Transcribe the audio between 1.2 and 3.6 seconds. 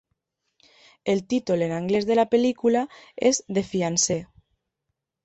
títol en anglès de la pel·lícula és